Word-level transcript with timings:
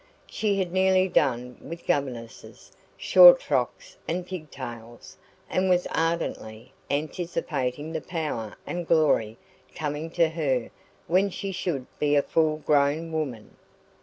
She 0.25 0.57
had 0.57 0.71
nearly 0.73 1.07
done 1.07 1.57
with 1.61 1.85
governesses, 1.85 2.71
short 2.97 3.39
frocks 3.39 3.97
and 4.07 4.25
pigtails, 4.25 5.15
and 5.47 5.69
was 5.69 5.85
ardently 5.91 6.73
anticipating 6.89 7.93
the 7.93 8.01
power 8.01 8.57
and 8.65 8.87
glory 8.87 9.37
coming 9.75 10.09
to 10.09 10.29
her 10.29 10.71
when 11.05 11.29
she 11.29 11.51
should 11.51 11.85
be 11.99 12.15
a 12.15 12.23
full 12.23 12.57
grown 12.65 13.11
woman. 13.11 13.55